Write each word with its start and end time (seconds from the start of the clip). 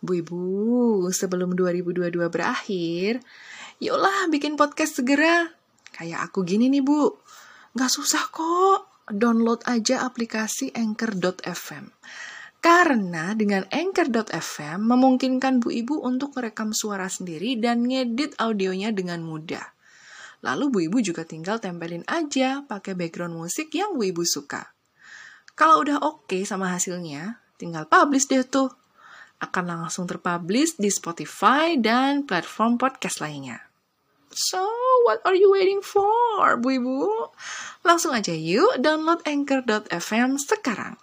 Bu 0.00 0.20
Ibu, 0.20 1.08
sebelum 1.08 1.56
2022 1.56 2.28
berakhir, 2.28 3.24
yuklah 3.80 4.28
bikin 4.28 4.54
podcast 4.60 5.00
segera. 5.00 5.48
Kayak 5.96 6.28
aku 6.30 6.44
gini 6.44 6.68
nih 6.68 6.84
Bu, 6.84 7.16
nggak 7.72 7.90
susah 7.92 8.28
kok. 8.28 8.80
Download 9.06 9.62
aja 9.70 10.02
aplikasi 10.02 10.74
Anchor.fm. 10.74 11.94
Karena 12.58 13.30
dengan 13.38 13.62
Anchor.fm 13.70 14.82
memungkinkan 14.82 15.62
Bu 15.62 15.70
Ibu 15.70 16.02
untuk 16.02 16.34
merekam 16.34 16.74
suara 16.74 17.06
sendiri 17.06 17.54
dan 17.62 17.86
ngedit 17.86 18.34
audionya 18.42 18.90
dengan 18.90 19.22
mudah. 19.22 19.62
Lalu 20.42 20.64
Bu 20.68 20.78
Ibu 20.90 20.98
juga 21.00 21.22
tinggal 21.22 21.62
tempelin 21.62 22.02
aja 22.10 22.66
pakai 22.66 22.98
background 22.98 23.38
musik 23.38 23.70
yang 23.72 23.94
Bu 23.94 24.10
Ibu 24.10 24.26
suka. 24.26 24.74
Kalau 25.56 25.80
udah 25.80 26.02
oke 26.02 26.28
okay 26.28 26.42
sama 26.42 26.74
hasilnya, 26.74 27.40
tinggal 27.56 27.88
publish 27.88 28.28
deh 28.28 28.44
tuh. 28.44 28.68
Akan 29.36 29.68
langsung 29.68 30.08
terpublish 30.08 30.80
di 30.80 30.88
Spotify 30.88 31.76
dan 31.76 32.24
platform 32.24 32.80
podcast 32.80 33.20
lainnya. 33.20 33.60
So, 34.32 34.64
what 35.04 35.20
are 35.24 35.36
you 35.36 35.52
waiting 35.52 35.84
for, 35.84 36.56
Bu 36.56 36.80
Ibu? 36.80 37.32
Langsung 37.84 38.16
aja 38.16 38.32
yuk 38.32 38.80
download 38.80 39.20
Anchor.fm 39.28 40.40
sekarang. 40.40 40.96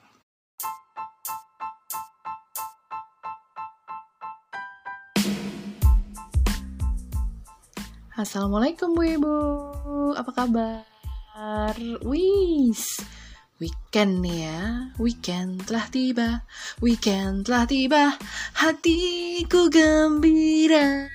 Assalamualaikum 8.13 8.93
Bu 8.93 9.01
Ibu, 9.01 9.37
apa 10.13 10.31
kabar? 10.33 10.85
Wis, 12.05 13.01
weekend 13.61 14.25
nih 14.25 14.49
ya, 14.49 14.61
weekend 14.97 15.65
telah 15.69 15.85
tiba, 15.89 16.41
weekend 16.81 17.45
telah 17.45 17.69
tiba, 17.69 18.17
hatiku 18.57 19.69
gembira. 19.69 21.09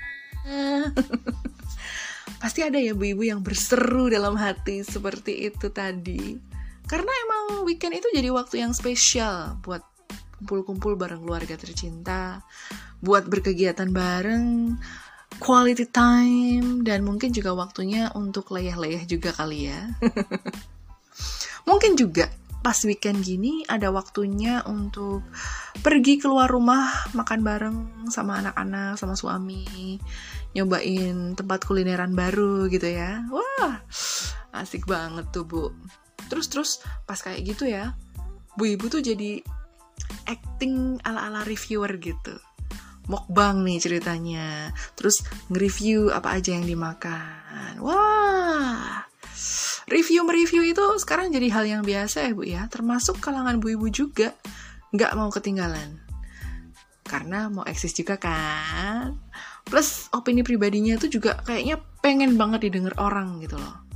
Pasti 2.42 2.62
ada 2.62 2.78
ya 2.78 2.95
Bu 2.95 3.11
Ibu 3.11 3.27
yang 3.27 3.42
berseru 3.42 4.06
dalam 4.06 4.39
hati 4.39 4.86
seperti 4.86 5.50
itu 5.50 5.75
tadi. 5.75 6.39
Karena 6.86 7.11
emang 7.27 7.67
weekend 7.67 7.98
itu 7.98 8.08
jadi 8.14 8.30
waktu 8.30 8.62
yang 8.62 8.70
spesial 8.70 9.58
buat 9.61 9.83
kumpul-kumpul 10.39 10.95
bareng 10.95 11.27
keluarga 11.27 11.58
tercinta, 11.58 12.47
buat 13.02 13.27
berkegiatan 13.27 13.91
bareng, 13.91 14.78
quality 15.42 15.91
time 15.91 16.86
dan 16.86 17.02
mungkin 17.02 17.34
juga 17.34 17.52
waktunya 17.58 18.14
untuk 18.14 18.55
leyeh-leyeh 18.55 19.05
juga 19.05 19.34
kali 19.34 19.75
ya. 19.75 19.80
mungkin 21.69 21.94
juga 21.94 22.33
pas 22.64 22.74
weekend 22.83 23.22
gini 23.22 23.62
ada 23.70 23.92
waktunya 23.92 24.64
untuk 24.66 25.22
pergi 25.84 26.19
keluar 26.19 26.50
rumah 26.50 26.91
makan 27.14 27.41
bareng 27.44 27.77
sama 28.11 28.42
anak-anak 28.42 28.98
sama 28.98 29.14
suami 29.14 30.00
nyobain 30.56 31.39
tempat 31.39 31.62
kulineran 31.69 32.16
baru 32.19 32.66
gitu 32.66 32.89
ya 32.89 33.22
wah 33.30 33.78
asik 34.56 34.89
banget 34.91 35.28
tuh 35.30 35.46
bu 35.46 35.70
terus 36.27 36.50
terus 36.50 36.70
pas 37.06 37.20
kayak 37.20 37.46
gitu 37.46 37.70
ya 37.70 37.94
bu 38.58 38.74
ibu 38.74 38.91
tuh 38.91 39.05
jadi 39.05 39.39
acting 40.27 40.98
ala-ala 41.06 41.46
reviewer 41.46 41.94
gitu 42.02 42.34
mukbang 43.08 43.64
nih 43.64 43.80
ceritanya. 43.80 44.70
Terus 44.94 45.24
nge-review 45.48 46.12
apa 46.12 46.39
aja 46.39 46.55
yang 46.55 46.69
dimakan. 46.69 47.80
Wah, 47.80 49.08
review-mereview 49.89 50.62
itu 50.72 50.84
sekarang 51.00 51.33
jadi 51.33 51.48
hal 51.53 51.64
yang 51.64 51.83
biasa 51.83 52.28
ya 52.28 52.33
Bu 52.36 52.44
ya. 52.44 52.69
Termasuk 52.69 53.19
kalangan 53.19 53.58
Bu 53.58 53.75
Ibu 53.75 53.89
juga 53.89 54.36
nggak 54.92 55.12
mau 55.17 55.33
ketinggalan. 55.33 55.98
Karena 57.08 57.48
mau 57.48 57.64
eksis 57.64 57.97
juga 57.97 58.20
kan. 58.20 59.17
Plus 59.64 60.12
opini 60.12 60.45
pribadinya 60.45 60.97
itu 60.97 61.08
juga 61.20 61.41
kayaknya 61.45 61.80
pengen 62.05 62.36
banget 62.36 62.69
didengar 62.69 62.92
orang 63.00 63.41
gitu 63.41 63.56
loh. 63.56 63.89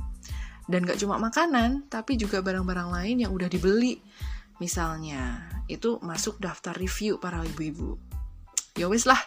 Dan 0.63 0.87
gak 0.87 0.95
cuma 0.95 1.19
makanan, 1.19 1.91
tapi 1.91 2.15
juga 2.15 2.39
barang-barang 2.39 2.89
lain 2.89 3.27
yang 3.27 3.31
udah 3.35 3.51
dibeli. 3.51 3.99
Misalnya, 4.63 5.43
itu 5.67 5.99
masuk 5.99 6.39
daftar 6.39 6.71
review 6.77 7.19
para 7.19 7.43
ibu-ibu 7.43 7.99
Ya 8.73 8.89
wis 8.89 9.05
lah, 9.05 9.19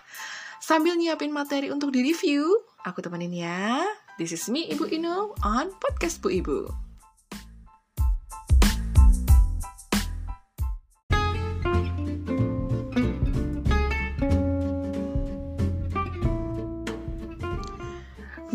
sambil 0.58 0.98
nyiapin 0.98 1.30
materi 1.30 1.70
untuk 1.70 1.94
di-review, 1.94 2.50
aku 2.82 2.98
temenin 2.98 3.30
ya. 3.30 3.78
This 4.16 4.32
is 4.32 4.48
me, 4.48 4.64
Ibu 4.72 4.88
Inu, 4.96 5.36
on 5.44 5.76
Podcast 5.76 6.24
Bu 6.24 6.32
Ibu. 6.32 6.72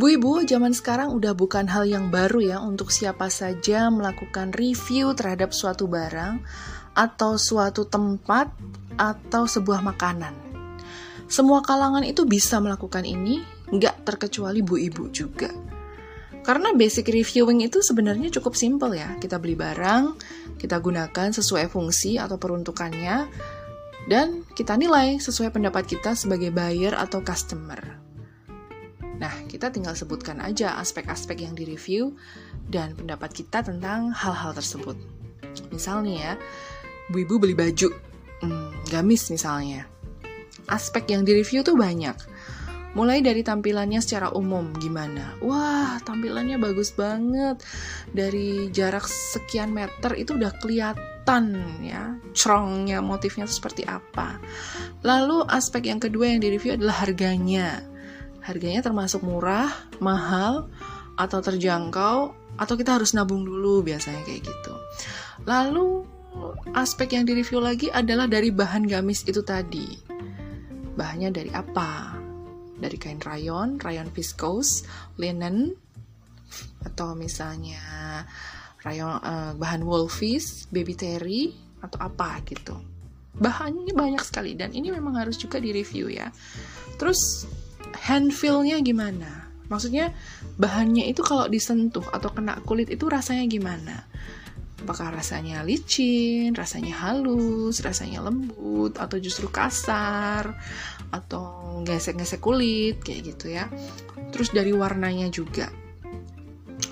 Bu 0.02 0.06
Ibu, 0.10 0.50
zaman 0.50 0.74
sekarang 0.74 1.14
udah 1.14 1.38
bukan 1.38 1.70
hal 1.70 1.86
yang 1.86 2.10
baru 2.10 2.42
ya 2.42 2.58
untuk 2.58 2.90
siapa 2.90 3.30
saja 3.30 3.94
melakukan 3.94 4.50
review 4.58 5.14
terhadap 5.14 5.54
suatu 5.54 5.86
barang 5.86 6.42
atau 6.98 7.38
suatu 7.38 7.86
tempat 7.86 8.50
atau 8.98 9.46
sebuah 9.46 9.86
makanan. 9.86 10.34
Semua 11.30 11.62
kalangan 11.62 12.02
itu 12.02 12.26
bisa 12.26 12.58
melakukan 12.58 13.06
ini, 13.06 13.61
nggak 13.72 14.04
terkecuali 14.04 14.59
bu 14.59 14.76
ibu 14.78 15.08
juga. 15.09 15.52
Karena 16.42 16.74
basic 16.74 17.14
reviewing 17.14 17.62
itu 17.62 17.86
sebenarnya 17.86 18.34
cukup 18.34 18.58
simple 18.58 18.98
ya. 18.98 19.14
Kita 19.22 19.38
beli 19.38 19.54
barang, 19.54 20.18
kita 20.58 20.82
gunakan 20.82 21.30
sesuai 21.30 21.70
fungsi 21.70 22.18
atau 22.18 22.42
peruntukannya, 22.42 23.30
dan 24.10 24.42
kita 24.58 24.74
nilai 24.74 25.22
sesuai 25.22 25.54
pendapat 25.54 25.86
kita 25.86 26.18
sebagai 26.18 26.50
buyer 26.50 26.98
atau 26.98 27.22
customer. 27.22 27.78
Nah, 29.22 29.34
kita 29.46 29.70
tinggal 29.70 29.94
sebutkan 29.94 30.42
aja 30.42 30.81
aspek-aspek 30.81 31.46
yang 31.46 31.54
direview 31.54 32.18
dan 32.74 32.98
pendapat 32.98 33.38
kita 33.38 33.62
tentang 33.62 34.10
hal-hal 34.10 34.58
tersebut. 34.58 34.98
Misalnya 35.70 36.14
ya, 36.18 36.34
bu 37.14 37.22
ibu 37.22 37.38
beli 37.38 37.54
baju, 37.54 37.94
hmm, 38.42 38.90
gamis 38.90 39.30
misalnya 39.30 39.86
aspek 40.72 41.12
yang 41.12 41.28
direview 41.28 41.62
tuh 41.62 41.76
banyak. 41.76 42.16
Mulai 42.91 43.24
dari 43.24 43.40
tampilannya 43.40 44.03
secara 44.03 44.35
umum 44.35 44.75
gimana? 44.75 45.40
Wah, 45.40 45.96
tampilannya 46.03 46.59
bagus 46.59 46.91
banget. 46.91 47.63
Dari 48.12 48.68
jarak 48.75 49.07
sekian 49.07 49.72
meter 49.72 50.12
itu 50.19 50.35
udah 50.35 50.52
kelihatan 50.59 51.44
ya, 51.80 52.19
cerongnya, 52.35 53.00
motifnya 53.00 53.47
seperti 53.47 53.88
apa. 53.88 54.44
Lalu 55.07 55.47
aspek 55.47 55.88
yang 55.88 56.03
kedua 56.03 56.35
yang 56.35 56.44
direview 56.44 56.75
adalah 56.75 57.07
harganya. 57.07 57.80
Harganya 58.44 58.84
termasuk 58.84 59.24
murah, 59.24 59.72
mahal, 60.03 60.68
atau 61.16 61.40
terjangkau, 61.40 62.35
atau 62.59 62.75
kita 62.75 63.00
harus 63.00 63.16
nabung 63.16 63.47
dulu 63.47 63.88
biasanya 63.88 64.19
kayak 64.28 64.44
gitu. 64.44 64.74
Lalu 65.47 66.03
aspek 66.75 67.16
yang 67.16 67.24
direview 67.24 67.63
lagi 67.63 67.88
adalah 67.88 68.28
dari 68.28 68.51
bahan 68.51 68.84
gamis 68.84 69.24
itu 69.28 69.40
tadi 69.44 70.12
bahannya 70.96 71.30
dari 71.31 71.51
apa? 71.56 72.21
Dari 72.81 72.97
kain 72.97 73.22
rayon, 73.22 73.78
rayon 73.78 74.09
viscose, 74.09 74.90
linen, 75.22 75.78
atau 76.81 77.14
misalnya 77.14 77.80
rayon 78.81 79.22
uh, 79.22 79.53
bahan 79.53 79.86
wolfish, 79.86 80.66
baby 80.74 80.97
terry, 80.97 81.53
atau 81.86 82.02
apa 82.02 82.42
gitu. 82.50 82.74
Bahannya 83.38 83.94
banyak 83.94 84.22
sekali 84.25 84.58
dan 84.58 84.74
ini 84.74 84.90
memang 84.92 85.16
harus 85.22 85.38
juga 85.38 85.62
direview 85.62 86.09
ya. 86.12 86.34
Terus 86.97 87.46
hand 88.09 88.34
feel-nya 88.34 88.81
gimana? 88.81 89.50
Maksudnya 89.72 90.12
bahannya 90.59 91.08
itu 91.08 91.24
kalau 91.24 91.48
disentuh 91.48 92.03
atau 92.12 92.28
kena 92.36 92.59
kulit 92.68 92.92
itu 92.92 93.08
rasanya 93.08 93.48
gimana? 93.48 94.03
Apakah 94.81 95.14
rasanya 95.14 95.62
licin, 95.62 96.58
rasanya 96.58 96.97
halus, 96.97 97.86
rasanya 97.86 98.25
lembut, 98.25 98.97
atau 98.97 99.22
justru 99.22 99.47
kasar, 99.47 100.58
atau 101.13 101.80
gesek-gesek 101.86 102.42
kulit, 102.42 102.98
kayak 103.06 103.36
gitu 103.36 103.54
ya. 103.54 103.69
Terus 104.33 104.50
dari 104.50 104.74
warnanya 104.74 105.30
juga 105.30 105.69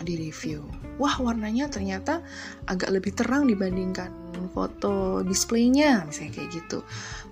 di 0.06 0.16
review. 0.16 0.64
Wah, 1.00 1.18
warnanya 1.18 1.72
ternyata 1.72 2.22
agak 2.68 2.92
lebih 2.92 3.16
terang 3.16 3.48
dibandingkan 3.48 4.30
foto 4.52 5.22
displaynya, 5.24 6.04
misalnya 6.10 6.42
kayak 6.42 6.50
gitu. 6.52 6.80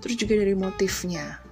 Terus 0.00 0.16
juga 0.16 0.34
dari 0.38 0.54
motifnya. 0.54 1.42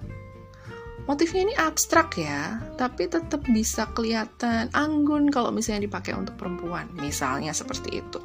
Motifnya 1.07 1.41
ini 1.47 1.55
abstrak 1.55 2.19
ya, 2.19 2.59
tapi 2.75 3.07
tetap 3.07 3.39
bisa 3.47 3.87
kelihatan 3.95 4.67
anggun 4.75 5.31
kalau 5.31 5.55
misalnya 5.55 5.87
dipakai 5.87 6.11
untuk 6.11 6.35
perempuan, 6.35 6.91
misalnya 6.99 7.55
seperti 7.55 8.03
itu. 8.03 8.19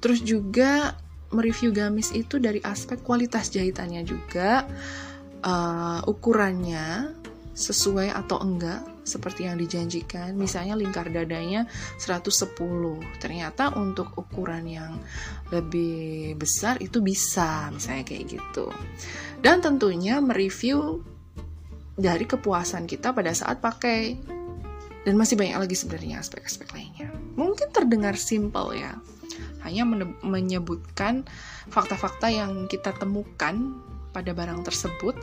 Terus 0.00 0.20
juga 0.22 0.94
mereview 1.34 1.74
gamis 1.74 2.14
itu 2.14 2.38
dari 2.38 2.62
aspek 2.62 3.02
kualitas 3.02 3.50
jahitannya 3.50 4.06
juga, 4.06 4.62
uh, 5.42 6.00
ukurannya 6.06 7.10
sesuai 7.56 8.12
atau 8.12 8.44
enggak 8.44 8.84
seperti 9.06 9.48
yang 9.48 9.56
dijanjikan. 9.56 10.36
Misalnya 10.36 10.76
lingkar 10.76 11.08
dadanya 11.08 11.64
110. 11.96 13.00
Ternyata 13.22 13.72
untuk 13.78 14.12
ukuran 14.18 14.66
yang 14.66 15.00
lebih 15.54 16.36
besar 16.36 16.76
itu 16.82 17.00
bisa, 17.00 17.72
misalnya 17.72 18.04
kayak 18.04 18.36
gitu. 18.36 18.68
Dan 19.40 19.62
tentunya 19.62 20.18
mereview 20.18 21.00
dari 21.96 22.28
kepuasan 22.28 22.84
kita 22.84 23.14
pada 23.16 23.32
saat 23.32 23.62
pakai. 23.62 24.34
Dan 25.06 25.14
masih 25.14 25.38
banyak 25.38 25.62
lagi 25.62 25.78
sebenarnya 25.78 26.18
aspek-aspek 26.18 26.74
lainnya. 26.74 27.14
Mungkin 27.38 27.70
terdengar 27.70 28.18
simple 28.18 28.74
ya, 28.74 28.98
hanya 29.66 29.82
menyebutkan 30.22 31.26
fakta-fakta 31.68 32.30
yang 32.30 32.70
kita 32.70 32.94
temukan 32.94 33.74
pada 34.14 34.30
barang 34.30 34.62
tersebut, 34.62 35.18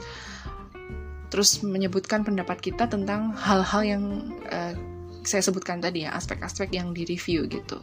terus 1.32 1.64
menyebutkan 1.64 2.22
pendapat 2.28 2.60
kita 2.60 2.86
tentang 2.86 3.32
hal-hal 3.34 3.82
yang 3.82 4.04
uh, 4.52 4.76
saya 5.24 5.42
sebutkan 5.42 5.80
tadi 5.80 6.04
ya, 6.04 6.14
aspek-aspek 6.14 6.76
yang 6.76 6.92
direview 6.92 7.48
gitu. 7.48 7.80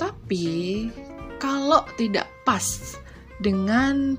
Tapi 0.00 0.88
kalau 1.36 1.84
tidak 2.00 2.26
pas 2.48 2.96
dengan 3.38 4.16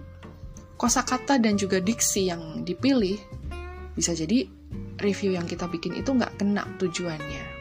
kosakata 0.77 1.41
dan 1.41 1.57
juga 1.57 1.81
diksi 1.81 2.29
yang 2.29 2.61
dipilih, 2.61 3.17
bisa 3.97 4.13
jadi 4.13 4.45
review 5.01 5.33
yang 5.33 5.49
kita 5.49 5.65
bikin 5.65 5.97
itu 5.97 6.13
nggak 6.13 6.37
kena 6.37 6.69
tujuannya. 6.77 7.56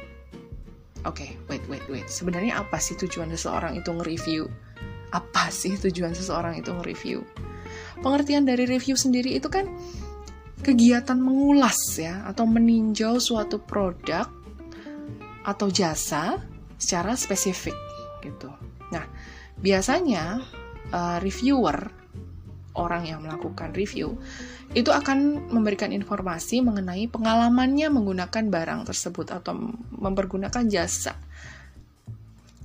Oke, 1.04 1.28
okay, 1.28 1.30
wait, 1.52 1.64
wait, 1.68 1.84
wait. 1.92 2.08
Sebenarnya 2.08 2.64
apa 2.64 2.80
sih 2.80 2.96
tujuan 2.96 3.28
seseorang 3.28 3.76
itu 3.76 3.92
nge-review? 3.92 4.48
Apa 5.12 5.52
sih 5.52 5.76
tujuan 5.76 6.16
seseorang 6.16 6.56
itu 6.56 6.72
nge-review? 6.72 7.20
Pengertian 8.00 8.48
dari 8.48 8.64
review 8.64 8.96
sendiri 8.96 9.36
itu 9.36 9.46
kan 9.52 9.68
kegiatan 10.64 11.20
mengulas 11.20 11.78
ya, 12.00 12.24
atau 12.26 12.48
meninjau 12.48 13.20
suatu 13.20 13.60
produk 13.60 14.26
atau 15.46 15.68
jasa 15.70 16.42
secara 16.80 17.14
spesifik 17.14 17.76
gitu. 18.24 18.50
Nah, 18.90 19.06
biasanya 19.62 20.42
uh, 20.90 21.18
reviewer 21.22 21.86
orang 22.76 23.08
yang 23.08 23.24
melakukan 23.24 23.72
review 23.72 24.20
itu 24.76 24.92
akan 24.92 25.48
memberikan 25.50 25.90
informasi 25.90 26.60
mengenai 26.60 27.08
pengalamannya 27.08 27.88
menggunakan 27.88 28.44
barang 28.52 28.80
tersebut 28.86 29.32
atau 29.32 29.56
mempergunakan 29.96 30.64
jasa 30.68 31.16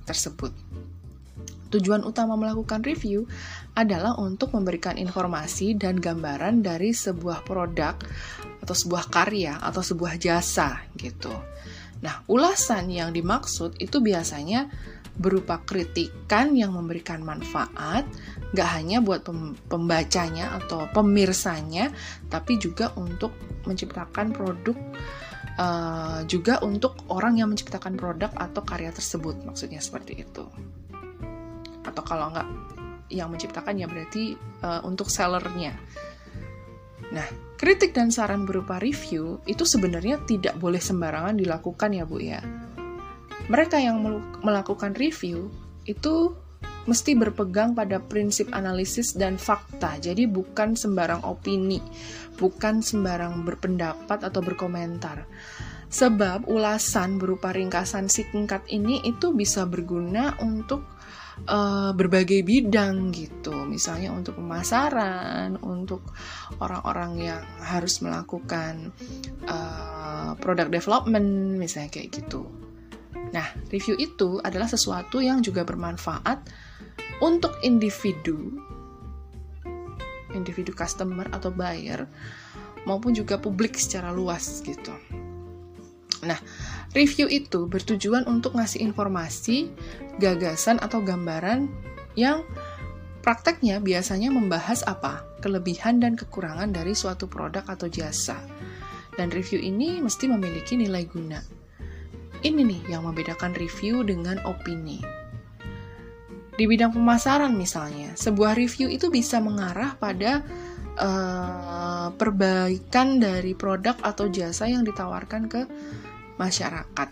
tersebut. 0.04 0.52
Tujuan 1.72 2.04
utama 2.04 2.36
melakukan 2.36 2.84
review 2.84 3.24
adalah 3.72 4.12
untuk 4.20 4.52
memberikan 4.52 5.00
informasi 5.00 5.72
dan 5.72 5.96
gambaran 5.96 6.60
dari 6.60 6.92
sebuah 6.92 7.48
produk 7.48 7.96
atau 8.60 8.74
sebuah 8.76 9.08
karya 9.08 9.56
atau 9.56 9.80
sebuah 9.80 10.20
jasa 10.20 10.84
gitu. 11.00 11.32
Nah, 12.04 12.20
ulasan 12.28 12.92
yang 12.92 13.14
dimaksud 13.14 13.80
itu 13.80 14.04
biasanya 14.04 14.68
berupa 15.16 15.60
kritikan 15.60 16.56
yang 16.56 16.72
memberikan 16.72 17.20
manfaat, 17.20 18.08
gak 18.56 18.68
hanya 18.80 19.04
buat 19.04 19.24
pembacanya 19.68 20.56
atau 20.62 20.88
pemirsanya, 20.88 21.92
tapi 22.32 22.56
juga 22.56 22.96
untuk 22.96 23.36
menciptakan 23.68 24.32
produk, 24.32 24.76
uh, 25.60 26.24
juga 26.24 26.60
untuk 26.64 26.96
orang 27.12 27.36
yang 27.38 27.52
menciptakan 27.52 27.96
produk 28.00 28.32
atau 28.36 28.64
karya 28.64 28.90
tersebut, 28.92 29.44
maksudnya 29.44 29.84
seperti 29.84 30.24
itu. 30.24 30.44
Atau 31.84 32.02
kalau 32.06 32.32
nggak 32.32 32.48
yang 33.12 33.28
menciptakan 33.28 33.76
ya 33.76 33.84
berarti 33.84 34.32
uh, 34.64 34.80
untuk 34.88 35.12
sellernya. 35.12 35.76
Nah, 37.12 37.28
kritik 37.60 37.92
dan 37.92 38.08
saran 38.08 38.48
berupa 38.48 38.80
review 38.80 39.44
itu 39.44 39.68
sebenarnya 39.68 40.24
tidak 40.24 40.56
boleh 40.56 40.80
sembarangan 40.80 41.36
dilakukan 41.36 41.92
ya 41.92 42.08
Bu 42.08 42.16
ya 42.24 42.40
mereka 43.52 43.76
yang 43.76 44.00
melakukan 44.40 44.96
review 44.96 45.52
itu 45.84 46.32
mesti 46.88 47.12
berpegang 47.14 47.76
pada 47.76 48.00
prinsip 48.00 48.48
analisis 48.56 49.12
dan 49.12 49.36
fakta. 49.36 50.00
Jadi 50.00 50.24
bukan 50.24 50.72
sembarang 50.74 51.20
opini, 51.28 51.78
bukan 52.40 52.80
sembarang 52.80 53.44
berpendapat 53.44 54.24
atau 54.24 54.40
berkomentar. 54.40 55.28
Sebab 55.92 56.48
ulasan 56.48 57.20
berupa 57.20 57.52
ringkasan 57.52 58.08
singkat 58.08 58.64
ini 58.72 59.04
itu 59.04 59.36
bisa 59.36 59.68
berguna 59.68 60.32
untuk 60.40 60.80
uh, 61.44 61.92
berbagai 61.92 62.40
bidang 62.40 63.12
gitu. 63.12 63.52
Misalnya 63.68 64.08
untuk 64.16 64.40
pemasaran, 64.40 65.60
untuk 65.60 66.00
orang-orang 66.64 67.12
yang 67.20 67.42
harus 67.60 68.00
melakukan 68.00 68.96
uh, 69.44 70.32
product 70.40 70.72
development, 70.72 71.60
misalnya 71.60 71.92
kayak 71.92 72.24
gitu. 72.24 72.61
Nah, 73.32 73.48
review 73.72 73.96
itu 73.96 74.38
adalah 74.44 74.68
sesuatu 74.68 75.18
yang 75.24 75.40
juga 75.40 75.64
bermanfaat 75.64 76.44
untuk 77.24 77.56
individu, 77.64 78.60
individu 80.36 80.76
customer 80.76 81.24
atau 81.32 81.48
buyer, 81.48 82.04
maupun 82.84 83.16
juga 83.16 83.40
publik 83.40 83.80
secara 83.80 84.12
luas 84.12 84.60
gitu. 84.60 84.92
Nah, 86.22 86.38
review 86.94 87.26
itu 87.26 87.66
bertujuan 87.66 88.28
untuk 88.30 88.54
ngasih 88.54 88.84
informasi, 88.84 89.72
gagasan, 90.22 90.78
atau 90.78 91.02
gambaran 91.02 91.66
yang 92.14 92.46
prakteknya 93.24 93.82
biasanya 93.82 94.30
membahas 94.30 94.86
apa? 94.86 95.26
Kelebihan 95.42 95.98
dan 95.98 96.14
kekurangan 96.14 96.70
dari 96.70 96.94
suatu 96.94 97.26
produk 97.26 97.66
atau 97.66 97.90
jasa. 97.90 98.38
Dan 99.18 99.34
review 99.34 99.58
ini 99.58 99.98
mesti 99.98 100.30
memiliki 100.30 100.78
nilai 100.78 101.04
guna. 101.10 101.61
Ini 102.42 102.60
nih 102.66 102.82
yang 102.90 103.06
membedakan 103.06 103.54
review 103.54 104.02
dengan 104.02 104.42
opini. 104.42 104.98
Di 106.52 106.66
bidang 106.66 106.90
pemasaran 106.90 107.54
misalnya, 107.54 108.18
sebuah 108.18 108.58
review 108.58 108.90
itu 108.90 109.08
bisa 109.08 109.38
mengarah 109.38 109.94
pada 109.94 110.42
uh, 110.98 112.10
perbaikan 112.18 113.22
dari 113.22 113.54
produk 113.54 113.94
atau 114.02 114.26
jasa 114.26 114.66
yang 114.66 114.82
ditawarkan 114.82 115.46
ke 115.46 115.62
masyarakat 116.36 117.08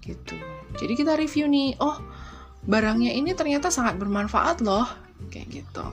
gitu. 0.00 0.36
Jadi 0.80 0.92
kita 0.96 1.12
review 1.14 1.44
nih, 1.44 1.76
oh 1.78 2.00
barangnya 2.64 3.12
ini 3.12 3.36
ternyata 3.36 3.68
sangat 3.68 4.00
bermanfaat 4.00 4.64
loh, 4.64 4.88
kayak 5.28 5.60
gitu. 5.60 5.84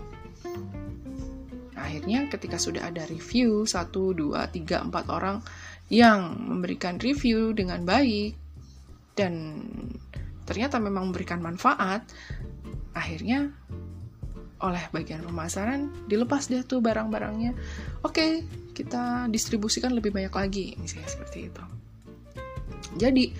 Akhirnya 1.76 2.32
ketika 2.32 2.56
sudah 2.56 2.88
ada 2.88 3.04
review, 3.04 3.68
1, 3.68 3.92
2, 3.92 4.16
3, 4.48 4.88
4 4.88 5.12
orang 5.12 5.44
yang 5.92 6.40
memberikan 6.40 6.96
review 7.04 7.52
dengan 7.52 7.84
baik, 7.84 8.40
dan 9.16 9.64
ternyata 10.46 10.82
memang 10.82 11.12
memberikan 11.12 11.40
manfaat, 11.40 12.04
akhirnya 12.92 13.52
oleh 14.62 14.84
bagian 14.94 15.26
pemasaran 15.26 15.90
dilepas 16.06 16.48
deh 16.48 16.62
tuh 16.62 16.80
barang-barangnya. 16.86 17.58
Oke, 18.06 18.46
kita 18.78 19.26
distribusikan 19.28 19.92
lebih 19.92 20.14
banyak 20.14 20.34
lagi, 20.34 20.78
misalnya 20.78 21.10
seperti 21.10 21.50
itu. 21.50 21.64
Jadi, 23.02 23.34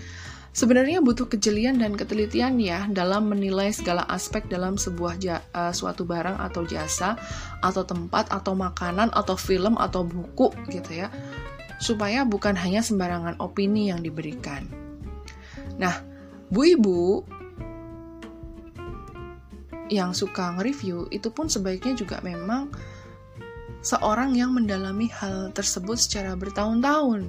sebenarnya 0.50 0.98
butuh 0.98 1.30
kejelian 1.30 1.78
dan 1.78 1.94
ketelitian 1.94 2.58
ya 2.58 2.90
dalam 2.90 3.30
menilai 3.30 3.70
segala 3.70 4.02
aspek 4.10 4.50
dalam 4.50 4.74
sebuah 4.74 5.14
ja, 5.22 5.38
uh, 5.54 5.70
suatu 5.70 6.02
barang 6.02 6.42
atau 6.42 6.66
jasa 6.66 7.14
atau 7.62 7.86
tempat 7.86 8.28
atau 8.34 8.58
makanan 8.58 9.14
atau 9.14 9.38
film 9.38 9.78
atau 9.78 10.02
buku 10.02 10.50
gitu 10.74 11.06
ya. 11.06 11.08
Supaya 11.78 12.26
bukan 12.26 12.54
hanya 12.58 12.82
sembarangan 12.82 13.38
opini 13.42 13.90
yang 13.90 14.02
diberikan 14.02 14.81
Nah, 15.80 15.94
bu 16.52 16.60
ibu 16.66 17.00
yang 19.92 20.16
suka 20.16 20.56
nge-review 20.56 21.12
itu 21.12 21.28
pun 21.28 21.52
sebaiknya 21.52 21.92
juga 21.92 22.16
memang 22.24 22.72
seorang 23.84 24.32
yang 24.32 24.56
mendalami 24.56 25.10
hal 25.12 25.52
tersebut 25.52 26.00
secara 26.00 26.32
bertahun-tahun 26.38 27.28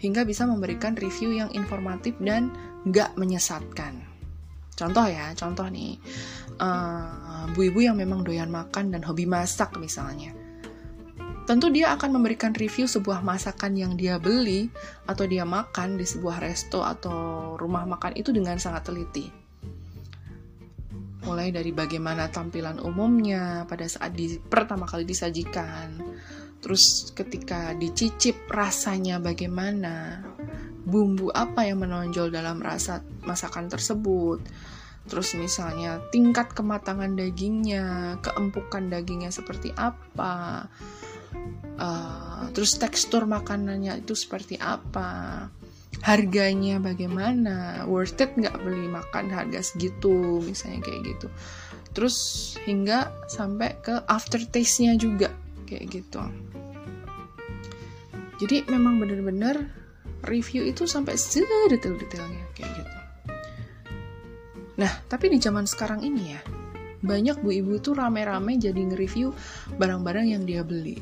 hingga 0.00 0.24
bisa 0.24 0.44
memberikan 0.44 0.96
review 0.96 1.32
yang 1.36 1.48
informatif 1.56 2.16
dan 2.20 2.52
gak 2.88 3.16
menyesatkan. 3.16 4.00
Contoh 4.72 5.04
ya, 5.04 5.36
contoh 5.36 5.68
nih, 5.68 6.00
uh, 6.56 7.44
bu 7.52 7.68
ibu 7.68 7.84
yang 7.84 8.00
memang 8.00 8.24
doyan 8.24 8.48
makan 8.48 8.88
dan 8.88 9.04
hobi 9.04 9.28
masak 9.28 9.76
misalnya. 9.76 10.32
Tentu 11.50 11.66
dia 11.66 11.90
akan 11.98 12.14
memberikan 12.14 12.54
review 12.54 12.86
sebuah 12.86 13.26
masakan 13.26 13.74
yang 13.74 13.98
dia 13.98 14.22
beli 14.22 14.70
atau 15.10 15.26
dia 15.26 15.42
makan 15.42 15.98
di 15.98 16.06
sebuah 16.06 16.38
resto 16.38 16.86
atau 16.86 17.58
rumah 17.58 17.82
makan 17.90 18.14
itu 18.14 18.30
dengan 18.30 18.54
sangat 18.54 18.86
teliti. 18.86 19.26
Mulai 21.26 21.50
dari 21.50 21.74
bagaimana 21.74 22.30
tampilan 22.30 22.78
umumnya 22.78 23.66
pada 23.66 23.82
saat 23.82 24.14
di, 24.14 24.38
pertama 24.38 24.86
kali 24.86 25.02
disajikan, 25.02 25.98
terus 26.62 27.10
ketika 27.18 27.74
dicicip 27.74 28.46
rasanya 28.46 29.18
bagaimana, 29.18 30.22
bumbu 30.86 31.34
apa 31.34 31.66
yang 31.66 31.82
menonjol 31.82 32.30
dalam 32.30 32.62
rasa 32.62 33.02
masakan 33.26 33.66
tersebut, 33.66 34.38
terus 35.10 35.34
misalnya 35.34 35.98
tingkat 36.14 36.54
kematangan 36.54 37.18
dagingnya, 37.18 38.22
keempukan 38.22 38.86
dagingnya 38.86 39.34
seperti 39.34 39.74
apa, 39.74 40.70
uh, 41.80 42.44
terus 42.52 42.76
tekstur 42.76 43.24
makanannya 43.24 44.02
itu 44.02 44.12
seperti 44.12 44.60
apa? 44.60 45.48
Harganya 46.00 46.80
bagaimana? 46.80 47.84
Worth 47.84 48.20
it 48.22 48.32
nggak 48.36 48.56
beli 48.62 48.88
makan 48.88 49.28
harga 49.28 49.60
segitu 49.60 50.40
misalnya 50.44 50.80
kayak 50.86 51.00
gitu. 51.16 51.28
Terus 51.92 52.16
hingga 52.64 53.10
sampai 53.26 53.76
ke 53.82 54.00
aftertaste-nya 54.06 54.94
juga 54.96 55.34
kayak 55.66 55.86
gitu. 55.90 56.22
Jadi 58.40 58.64
memang 58.72 58.96
benar-benar 58.96 59.60
review 60.24 60.64
itu 60.64 60.88
sampai 60.88 61.18
sedetail-detailnya 61.18 62.44
kayak 62.56 62.72
gitu. 62.72 62.98
Nah 64.80 64.92
tapi 65.10 65.28
di 65.28 65.36
zaman 65.36 65.68
sekarang 65.68 66.00
ini 66.00 66.24
ya 66.32 66.40
banyak 67.00 67.40
bu 67.40 67.50
ibu 67.52 67.80
tuh 67.80 67.96
rame-rame 67.96 68.60
jadi 68.60 68.76
nge-review 68.76 69.32
barang-barang 69.80 70.36
yang 70.36 70.44
dia 70.44 70.60
beli 70.60 71.00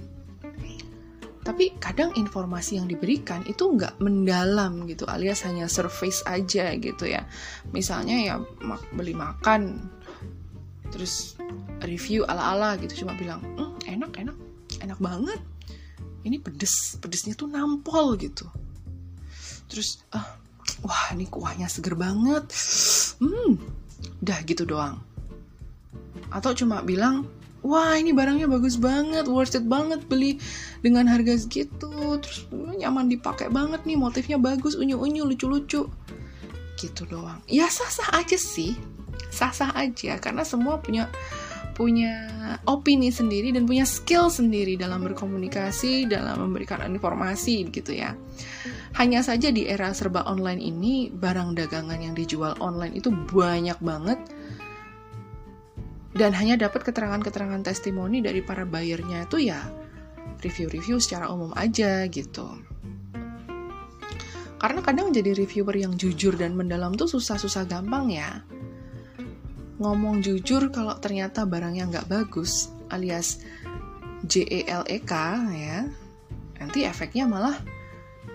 tapi 1.58 1.74
kadang 1.82 2.14
informasi 2.14 2.78
yang 2.78 2.86
diberikan 2.86 3.42
itu 3.50 3.66
nggak 3.66 3.98
mendalam 3.98 4.86
gitu 4.86 5.02
alias 5.10 5.42
hanya 5.42 5.66
surface 5.66 6.22
aja 6.22 6.70
gitu 6.78 7.02
ya. 7.02 7.26
Misalnya 7.74 8.14
ya 8.14 8.34
beli 8.94 9.10
makan 9.10 9.90
terus 10.94 11.34
review 11.82 12.22
ala-ala 12.30 12.78
gitu 12.78 13.02
cuma 13.02 13.18
bilang 13.18 13.42
hm, 13.58 13.74
enak 13.90 14.22
enak 14.22 14.38
enak 14.86 15.02
banget. 15.02 15.42
Ini 16.22 16.38
pedes 16.38 16.94
pedesnya 17.02 17.34
tuh 17.34 17.50
nampol 17.50 18.14
gitu. 18.22 18.46
Terus 19.66 20.06
ah 20.14 20.38
wah 20.86 21.10
ini 21.10 21.26
kuahnya 21.26 21.66
seger 21.66 21.98
banget. 21.98 22.54
Hmm 23.18 23.58
dah 24.22 24.38
gitu 24.46 24.62
doang. 24.62 25.02
Atau 26.30 26.54
cuma 26.54 26.86
bilang 26.86 27.26
wah 27.68 27.92
ini 27.92 28.16
barangnya 28.16 28.48
bagus 28.48 28.80
banget, 28.80 29.28
worth 29.28 29.52
it 29.52 29.68
banget 29.68 30.00
beli 30.08 30.40
dengan 30.80 31.04
harga 31.04 31.36
segitu, 31.36 31.92
terus 32.18 32.48
nyaman 32.50 33.12
dipakai 33.12 33.52
banget 33.52 33.84
nih, 33.84 34.00
motifnya 34.00 34.40
bagus, 34.40 34.72
unyu-unyu, 34.72 35.28
lucu-lucu, 35.28 35.84
gitu 36.80 37.02
doang. 37.04 37.44
Ya 37.44 37.68
sah-sah 37.68 38.16
aja 38.16 38.40
sih, 38.40 38.72
sah-sah 39.28 39.76
aja, 39.76 40.16
karena 40.16 40.42
semua 40.48 40.80
punya 40.80 41.12
punya 41.78 42.26
opini 42.66 43.06
sendiri 43.06 43.54
dan 43.54 43.62
punya 43.62 43.86
skill 43.86 44.26
sendiri 44.26 44.74
dalam 44.74 44.98
berkomunikasi, 45.06 46.10
dalam 46.10 46.42
memberikan 46.42 46.82
informasi 46.82 47.70
gitu 47.70 47.94
ya. 47.94 48.18
Hanya 48.98 49.22
saja 49.22 49.54
di 49.54 49.70
era 49.70 49.94
serba 49.94 50.26
online 50.26 50.58
ini, 50.58 51.06
barang 51.06 51.54
dagangan 51.54 52.02
yang 52.02 52.18
dijual 52.18 52.58
online 52.58 52.98
itu 52.98 53.14
banyak 53.30 53.78
banget 53.78 54.18
dan 56.16 56.32
hanya 56.32 56.56
dapat 56.56 56.88
keterangan-keterangan 56.88 57.60
testimoni 57.60 58.24
dari 58.24 58.40
para 58.40 58.64
buyernya 58.64 59.28
itu 59.28 59.52
ya 59.52 59.60
review-review 60.40 60.96
secara 61.02 61.28
umum 61.28 61.52
aja 61.52 62.06
gitu. 62.08 62.48
Karena 64.58 64.80
kadang 64.82 65.14
jadi 65.14 65.38
reviewer 65.38 65.76
yang 65.76 65.94
jujur 65.94 66.34
dan 66.34 66.58
mendalam 66.58 66.94
tuh 66.96 67.06
susah-susah 67.06 67.68
gampang 67.70 68.10
ya. 68.10 68.42
Ngomong 69.78 70.18
jujur 70.18 70.74
kalau 70.74 70.98
ternyata 70.98 71.46
barangnya 71.46 71.86
nggak 71.86 72.10
bagus, 72.10 72.74
alias 72.90 73.38
JELEK 74.26 75.12
ya, 75.54 75.86
nanti 76.58 76.82
efeknya 76.82 77.30
malah 77.30 77.54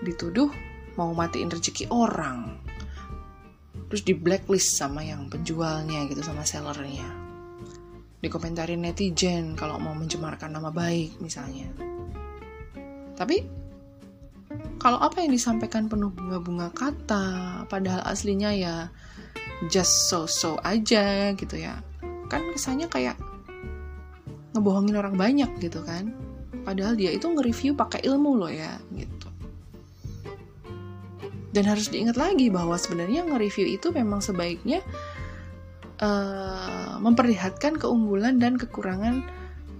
dituduh 0.00 0.48
mau 0.96 1.12
matiin 1.12 1.52
rezeki 1.52 1.92
orang. 1.92 2.56
Terus 3.92 4.00
di 4.08 4.16
blacklist 4.16 4.80
sama 4.80 5.04
yang 5.04 5.28
penjualnya 5.28 6.08
gitu, 6.08 6.24
sama 6.24 6.48
sellernya 6.48 7.33
dikomentarin 8.24 8.80
netizen 8.80 9.52
kalau 9.54 9.76
mau 9.76 9.92
mencemarkan 9.92 10.56
nama 10.56 10.72
baik 10.72 11.20
misalnya. 11.20 11.68
Tapi 13.14 13.44
kalau 14.80 15.00
apa 15.00 15.22
yang 15.22 15.32
disampaikan 15.32 15.88
penuh 15.88 16.12
bunga-bunga 16.12 16.68
kata, 16.74 17.64
padahal 17.68 18.04
aslinya 18.08 18.50
ya 18.52 18.88
just 19.68 20.10
so-so 20.10 20.58
aja 20.64 21.32
gitu 21.36 21.56
ya. 21.56 21.80
Kan 22.28 22.42
kesannya 22.52 22.88
kayak 22.88 23.16
ngebohongin 24.52 24.98
orang 24.98 25.16
banyak 25.16 25.50
gitu 25.60 25.80
kan. 25.84 26.12
Padahal 26.64 26.96
dia 26.96 27.12
itu 27.12 27.28
nge-review 27.28 27.76
pakai 27.76 28.04
ilmu 28.08 28.40
loh 28.40 28.52
ya 28.52 28.80
gitu. 28.96 29.28
Dan 31.54 31.70
harus 31.70 31.86
diingat 31.86 32.18
lagi 32.18 32.50
bahwa 32.50 32.74
sebenarnya 32.74 33.22
nge-review 33.30 33.78
itu 33.78 33.94
memang 33.94 34.18
sebaiknya 34.18 34.82
uh, 36.00 36.96
memperlihatkan 36.98 37.78
keunggulan 37.78 38.40
dan 38.40 38.58
kekurangan 38.58 39.22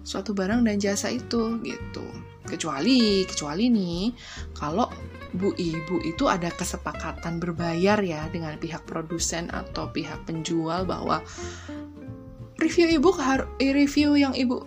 suatu 0.04 0.37
barang 0.37 0.68
dan 0.68 0.76
jasa 0.76 1.09
itu 1.11 1.59
gitu. 1.64 2.04
Kecuali 2.44 3.25
kecuali 3.25 3.73
nih 3.73 4.12
kalau 4.52 4.92
bu 5.35 5.50
ibu 5.59 5.99
itu 6.06 6.30
ada 6.30 6.52
kesepakatan 6.52 7.42
berbayar 7.42 7.99
ya 8.04 8.28
dengan 8.30 8.54
pihak 8.61 8.87
produsen 8.87 9.50
atau 9.50 9.90
pihak 9.90 10.23
penjual 10.28 10.87
bahwa 10.87 11.25
review 12.62 12.87
ibu 12.87 13.11
eh, 13.59 13.73
review 13.75 14.14
yang 14.14 14.37
ibu 14.37 14.62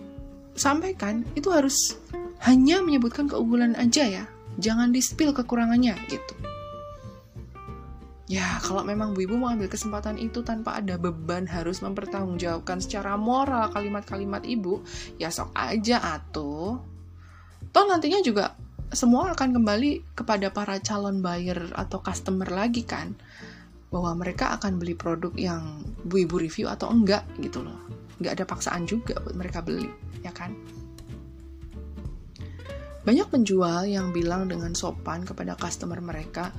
sampaikan 0.58 1.24
itu 1.38 1.48
harus 1.48 1.96
hanya 2.44 2.82
menyebutkan 2.82 3.26
keunggulan 3.30 3.74
aja 3.78 4.04
ya, 4.06 4.24
jangan 4.62 4.94
di 4.94 5.02
spill 5.02 5.34
kekurangannya 5.34 5.94
gitu. 6.10 6.34
Ya, 8.28 8.60
kalau 8.60 8.84
memang 8.84 9.16
Bu 9.16 9.24
Ibu 9.24 9.40
mau 9.40 9.48
ambil 9.48 9.72
kesempatan 9.72 10.20
itu 10.20 10.44
tanpa 10.44 10.76
ada 10.76 11.00
beban 11.00 11.48
harus 11.48 11.80
mempertanggungjawabkan 11.80 12.76
secara 12.84 13.16
moral 13.16 13.72
kalimat-kalimat 13.72 14.44
Ibu, 14.44 14.84
ya 15.16 15.32
sok 15.32 15.48
aja 15.56 15.96
atuh. 15.96 16.76
Toh 17.72 17.84
nantinya 17.88 18.20
juga 18.20 18.52
semua 18.92 19.32
akan 19.32 19.56
kembali 19.56 20.12
kepada 20.12 20.52
para 20.52 20.76
calon 20.84 21.24
buyer 21.24 21.72
atau 21.72 22.04
customer 22.04 22.52
lagi 22.52 22.84
kan. 22.84 23.16
Bahwa 23.88 24.12
mereka 24.12 24.52
akan 24.60 24.76
beli 24.76 24.92
produk 24.92 25.32
yang 25.32 25.80
Bu 26.04 26.28
Ibu 26.28 26.36
review 26.44 26.68
atau 26.68 26.92
enggak 26.92 27.24
gitu 27.40 27.64
loh. 27.64 27.80
Enggak 28.20 28.36
ada 28.36 28.44
paksaan 28.44 28.84
juga 28.84 29.16
buat 29.24 29.40
mereka 29.40 29.64
beli, 29.64 29.88
ya 30.20 30.36
kan? 30.36 30.52
Banyak 33.08 33.32
penjual 33.32 33.88
yang 33.88 34.12
bilang 34.12 34.52
dengan 34.52 34.76
sopan 34.76 35.24
kepada 35.24 35.56
customer 35.56 35.96
mereka, 36.04 36.52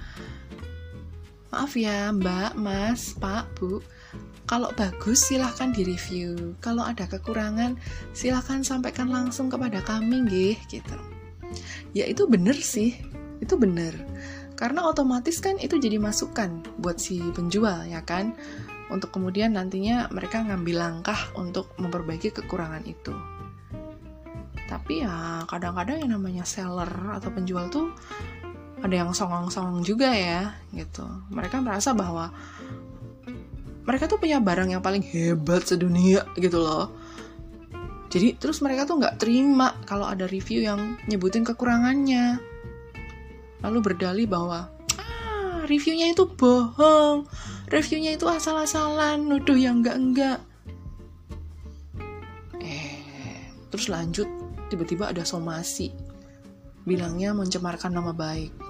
Maaf 1.50 1.74
ya 1.74 2.14
mbak, 2.14 2.54
mas, 2.62 3.18
pak, 3.18 3.50
bu. 3.58 3.82
Kalau 4.46 4.70
bagus 4.78 5.26
silahkan 5.26 5.74
di-review. 5.74 6.54
Kalau 6.62 6.86
ada 6.86 7.10
kekurangan 7.10 7.74
silahkan 8.14 8.62
sampaikan 8.62 9.10
langsung 9.10 9.50
kepada 9.50 9.82
kami 9.82 10.30
gih 10.30 10.58
gitu. 10.70 10.98
Ya 11.98 12.06
itu 12.06 12.30
bener 12.30 12.54
sih, 12.54 12.94
itu 13.42 13.58
bener. 13.58 13.98
Karena 14.54 14.86
otomatis 14.86 15.42
kan 15.42 15.58
itu 15.58 15.82
jadi 15.82 15.98
masukan 15.98 16.62
buat 16.78 17.02
si 17.02 17.18
penjual 17.34 17.90
ya 17.90 18.06
kan? 18.06 18.38
Untuk 18.94 19.10
kemudian 19.10 19.58
nantinya 19.58 20.06
mereka 20.14 20.46
ngambil 20.46 20.78
langkah 20.78 21.18
untuk 21.34 21.74
memperbaiki 21.82 22.30
kekurangan 22.30 22.86
itu. 22.86 23.14
Tapi 24.70 25.02
ya 25.02 25.50
kadang-kadang 25.50 26.06
yang 26.06 26.14
namanya 26.14 26.46
seller 26.46 26.90
atau 27.10 27.34
penjual 27.34 27.74
tuh 27.74 27.90
ada 28.80 28.96
yang 28.96 29.12
songong-songong 29.12 29.84
juga 29.84 30.12
ya 30.16 30.56
gitu. 30.72 31.04
Mereka 31.32 31.60
merasa 31.60 31.92
bahwa 31.92 32.32
mereka 33.84 34.06
tuh 34.06 34.22
punya 34.22 34.38
barang 34.38 34.70
yang 34.70 34.84
paling 34.86 35.04
hebat 35.04 35.66
sedunia 35.66 36.24
gitu 36.38 36.62
loh. 36.62 36.94
Jadi 38.10 38.38
terus 38.38 38.62
mereka 38.62 38.90
tuh 38.90 38.98
nggak 38.98 39.22
terima 39.22 39.74
kalau 39.86 40.06
ada 40.06 40.26
review 40.26 40.64
yang 40.66 40.98
nyebutin 41.10 41.46
kekurangannya. 41.46 42.42
Lalu 43.66 43.80
berdalih 43.84 44.26
bahwa 44.30 44.72
ah 44.96 45.66
reviewnya 45.68 46.14
itu 46.14 46.26
bohong. 46.30 47.28
Reviewnya 47.70 48.16
itu 48.18 48.26
asal-asalan 48.26 49.26
nuduh 49.26 49.58
yang 49.58 49.84
enggak-enggak 49.86 50.42
eh 52.60 53.46
terus 53.70 53.92
lanjut 53.92 54.26
tiba-tiba 54.72 55.12
ada 55.12 55.26
somasi. 55.28 55.92
Bilangnya 56.86 57.36
mencemarkan 57.36 57.94
nama 57.94 58.16
baik 58.16 58.69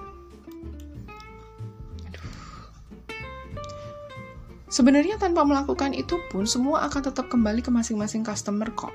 Sebenarnya 4.70 5.18
tanpa 5.18 5.42
melakukan 5.42 5.90
itu 5.98 6.22
pun 6.30 6.46
semua 6.46 6.86
akan 6.86 7.10
tetap 7.10 7.26
kembali 7.26 7.58
ke 7.58 7.74
masing-masing 7.74 8.22
customer 8.22 8.70
kok. 8.78 8.94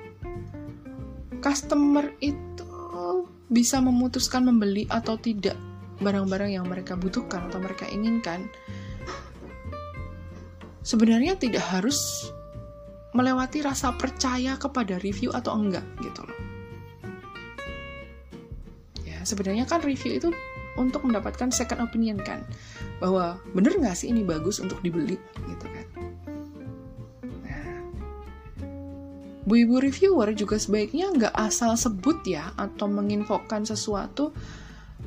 Customer 1.44 2.16
itu 2.24 2.64
bisa 3.52 3.84
memutuskan 3.84 4.48
membeli 4.48 4.88
atau 4.88 5.20
tidak 5.20 5.60
barang-barang 6.00 6.56
yang 6.56 6.66
mereka 6.66 6.96
butuhkan 6.96 7.52
atau 7.52 7.60
mereka 7.60 7.92
inginkan. 7.92 8.48
Sebenarnya 10.80 11.36
tidak 11.36 11.68
harus 11.68 12.32
melewati 13.12 13.60
rasa 13.60 13.92
percaya 14.00 14.56
kepada 14.56 14.96
review 15.04 15.36
atau 15.36 15.60
enggak 15.60 15.84
gitu 16.00 16.24
loh. 16.24 16.40
Ya, 19.04 19.20
sebenarnya 19.28 19.68
kan 19.68 19.84
review 19.84 20.24
itu 20.24 20.32
untuk 20.80 21.04
mendapatkan 21.04 21.52
second 21.52 21.84
opinion 21.84 22.20
kan 22.20 22.44
bahwa 23.00 23.40
bener 23.52 23.76
nggak 23.76 23.96
sih 23.98 24.12
ini 24.12 24.24
bagus 24.24 24.64
untuk 24.64 24.80
dibeli 24.80 25.20
gitu 25.20 25.68
kan? 25.68 25.88
Nah 27.44 27.76
bu 29.46 29.54
ibu 29.62 29.78
reviewer 29.78 30.34
juga 30.34 30.58
sebaiknya 30.58 31.14
nggak 31.14 31.36
asal 31.38 31.78
sebut 31.78 32.26
ya 32.26 32.50
atau 32.58 32.90
menginfokan 32.90 33.62
sesuatu 33.62 34.34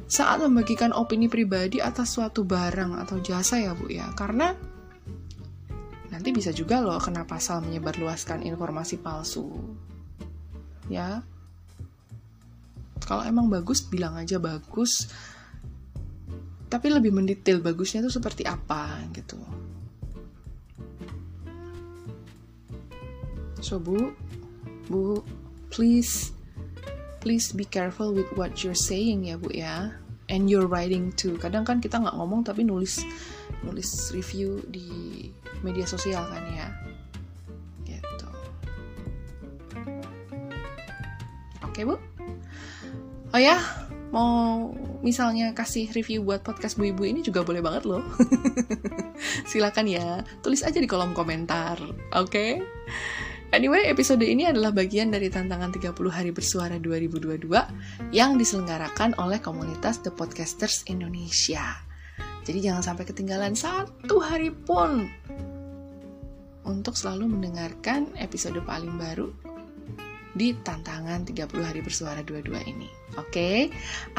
saat 0.08 0.40
membagikan 0.40 0.94
opini 0.94 1.28
pribadi 1.28 1.82
atas 1.84 2.16
suatu 2.16 2.46
barang 2.46 2.96
atau 3.02 3.20
jasa 3.20 3.60
ya 3.60 3.74
bu 3.74 3.90
ya. 3.90 4.08
Karena 4.14 4.54
nanti 6.08 6.30
bisa 6.32 6.54
juga 6.54 6.80
loh 6.80 6.96
kena 7.02 7.26
pasal 7.28 7.66
menyebarluaskan 7.66 8.46
informasi 8.46 8.96
palsu 9.02 9.50
ya. 10.88 11.20
Kalau 13.04 13.24
emang 13.24 13.48
bagus 13.48 13.80
bilang 13.84 14.20
aja 14.20 14.36
bagus 14.36 15.08
tapi 16.68 16.92
lebih 16.92 17.10
mendetail 17.10 17.64
bagusnya 17.64 18.04
itu 18.04 18.12
seperti 18.12 18.44
apa 18.44 19.00
gitu. 19.16 19.40
So 23.64 23.80
bu 23.80 24.12
bu 24.86 25.24
please 25.72 26.30
please 27.18 27.50
be 27.50 27.66
careful 27.66 28.14
with 28.14 28.28
what 28.38 28.62
you're 28.62 28.78
saying 28.78 29.26
ya 29.26 29.40
bu 29.40 29.50
ya. 29.50 29.96
And 30.28 30.52
you're 30.52 30.68
writing 30.68 31.08
too. 31.16 31.40
Kadang 31.40 31.64
kan 31.64 31.80
kita 31.80 31.96
nggak 31.96 32.12
ngomong 32.12 32.44
tapi 32.44 32.60
nulis 32.60 33.00
nulis 33.64 34.12
review 34.12 34.60
di 34.68 35.32
media 35.64 35.88
sosial 35.88 36.20
kan 36.28 36.44
ya. 36.52 36.68
Gitu. 37.88 38.28
Oke 41.64 41.80
bu? 41.88 41.96
Oh 43.32 43.40
ya? 43.40 43.56
Mau 44.12 44.72
misalnya 45.00 45.54
kasih 45.54 45.90
review 45.94 46.26
buat 46.26 46.42
podcast 46.42 46.74
Bu 46.74 46.90
Ibu 46.90 47.02
ini 47.06 47.20
juga 47.22 47.46
boleh 47.46 47.62
banget 47.62 47.86
loh. 47.86 48.02
Silakan 49.50 49.86
ya, 49.86 50.22
tulis 50.42 50.62
aja 50.66 50.78
di 50.78 50.88
kolom 50.90 51.14
komentar. 51.14 51.78
Oke? 52.14 52.28
Okay? 52.28 52.50
Anyway, 53.48 53.88
episode 53.88 54.20
ini 54.20 54.44
adalah 54.44 54.76
bagian 54.76 55.08
dari 55.08 55.32
tantangan 55.32 55.72
30 55.72 55.96
hari 56.12 56.36
bersuara 56.36 56.76
2022 56.76 57.48
yang 58.12 58.36
diselenggarakan 58.36 59.16
oleh 59.16 59.40
komunitas 59.40 60.04
The 60.04 60.12
Podcasters 60.12 60.84
Indonesia. 60.84 61.80
Jadi 62.44 62.60
jangan 62.60 62.84
sampai 62.84 63.08
ketinggalan 63.08 63.56
satu 63.56 64.20
hari 64.20 64.52
pun 64.52 65.08
untuk 66.68 66.92
selalu 66.92 67.40
mendengarkan 67.40 68.12
episode 68.20 68.60
paling 68.68 69.00
baru 69.00 69.32
di 70.36 70.52
tantangan 70.60 71.24
30 71.24 71.48
hari 71.64 71.80
bersuara 71.80 72.20
22 72.20 72.52
ini. 72.68 72.97
Oke, 73.16 73.32
okay? 73.32 73.58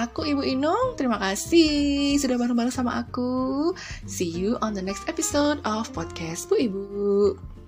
aku 0.02 0.26
Ibu 0.26 0.42
Inung, 0.42 0.98
terima 0.98 1.22
kasih 1.22 2.18
sudah 2.18 2.42
bareng-bareng 2.42 2.74
sama 2.74 2.98
aku. 2.98 3.72
See 4.10 4.28
you 4.28 4.58
on 4.66 4.74
the 4.74 4.82
next 4.82 5.06
episode 5.06 5.62
of 5.62 5.86
podcast 5.94 6.50
Bu 6.50 6.58
Ibu. 6.58 7.59